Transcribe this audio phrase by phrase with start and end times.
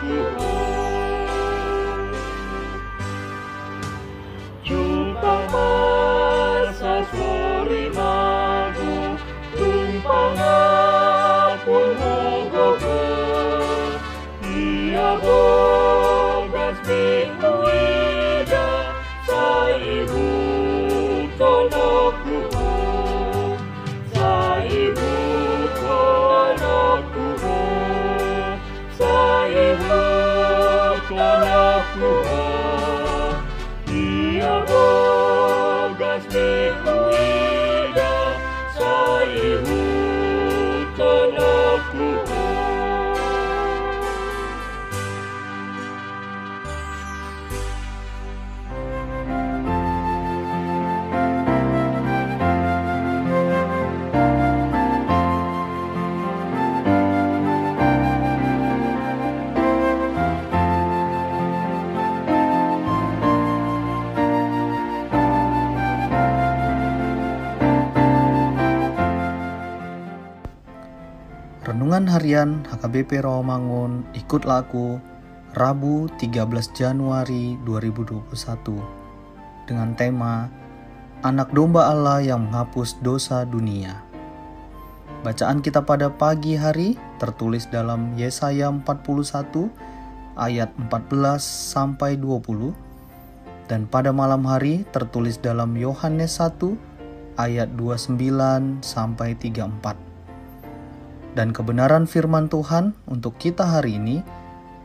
[0.00, 0.49] aqui.
[71.60, 74.96] Renungan Harian HKBP Rawamangun Ikutlah Aku
[75.52, 78.24] Rabu 13 Januari 2021
[79.68, 80.48] dengan tema
[81.20, 84.00] Anak Domba Allah yang menghapus dosa dunia.
[85.20, 89.68] Bacaan kita pada pagi hari tertulis dalam Yesaya 41
[90.40, 92.72] ayat 14 sampai 20
[93.68, 96.56] dan pada malam hari tertulis dalam Yohanes 1
[97.36, 98.16] ayat 29
[98.80, 100.09] sampai 34
[101.38, 104.22] dan kebenaran firman Tuhan untuk kita hari ini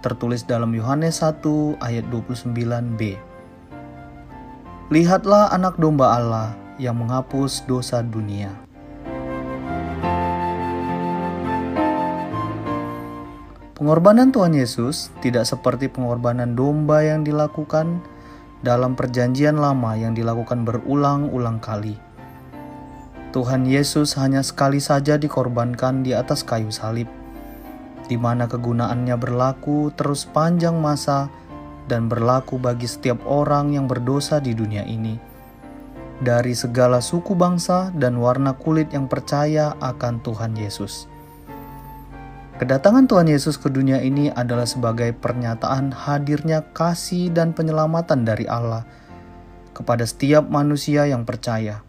[0.00, 1.44] tertulis dalam Yohanes 1
[1.84, 3.20] ayat 29b.
[4.90, 6.48] Lihatlah anak domba Allah
[6.80, 8.50] yang menghapus dosa dunia.
[13.80, 18.04] Pengorbanan Tuhan Yesus tidak seperti pengorbanan domba yang dilakukan
[18.60, 21.96] dalam perjanjian lama yang dilakukan berulang-ulang kali.
[23.30, 27.06] Tuhan Yesus hanya sekali saja dikorbankan di atas kayu salib,
[28.10, 31.30] di mana kegunaannya berlaku terus panjang masa
[31.86, 35.14] dan berlaku bagi setiap orang yang berdosa di dunia ini,
[36.18, 41.06] dari segala suku bangsa dan warna kulit yang percaya akan Tuhan Yesus.
[42.58, 48.84] Kedatangan Tuhan Yesus ke dunia ini adalah sebagai pernyataan hadirnya kasih dan penyelamatan dari Allah
[49.72, 51.80] kepada setiap manusia yang percaya.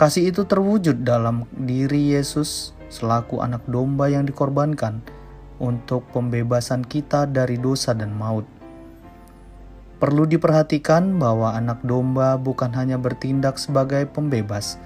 [0.00, 5.04] Kasih itu terwujud dalam diri Yesus selaku anak domba yang dikorbankan
[5.60, 8.48] untuk pembebasan kita dari dosa dan maut.
[10.00, 14.80] Perlu diperhatikan bahwa anak domba bukan hanya bertindak sebagai pembebas,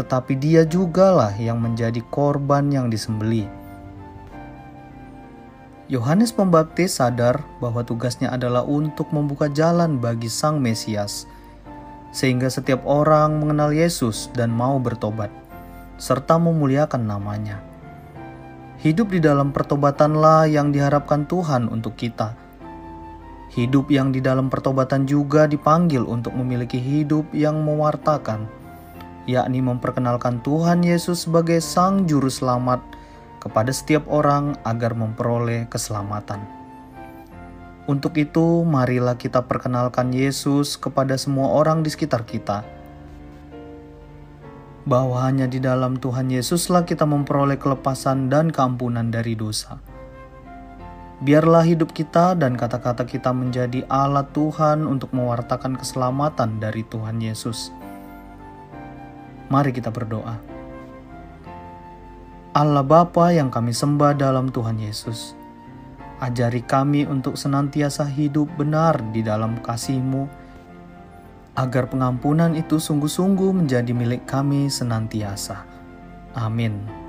[0.00, 3.44] tetapi dia jugalah yang menjadi korban yang disembeli.
[5.92, 11.28] Yohanes Pembaptis sadar bahwa tugasnya adalah untuk membuka jalan bagi Sang Mesias
[12.12, 15.32] sehingga setiap orang mengenal Yesus dan mau bertobat,
[15.96, 17.64] serta memuliakan namanya.
[18.84, 22.36] Hidup di dalam pertobatanlah yang diharapkan Tuhan untuk kita.
[23.52, 28.48] Hidup yang di dalam pertobatan juga dipanggil untuk memiliki hidup yang mewartakan,
[29.28, 32.80] yakni memperkenalkan Tuhan Yesus sebagai Sang Juru Selamat
[33.38, 36.61] kepada setiap orang agar memperoleh keselamatan.
[37.82, 42.62] Untuk itu, marilah kita perkenalkan Yesus kepada semua orang di sekitar kita.
[44.86, 49.82] Bahwa hanya di dalam Tuhan Yesuslah kita memperoleh kelepasan dan keampunan dari dosa.
[51.22, 57.70] Biarlah hidup kita dan kata-kata kita menjadi alat Tuhan untuk mewartakan keselamatan dari Tuhan Yesus.
[59.46, 60.38] Mari kita berdoa.
[62.52, 65.38] Allah Bapa yang kami sembah dalam Tuhan Yesus,
[66.22, 70.30] ajari kami untuk senantiasa hidup benar di dalam kasih-Mu,
[71.58, 75.66] agar pengampunan itu sungguh-sungguh menjadi milik kami senantiasa.
[76.38, 77.01] Amin.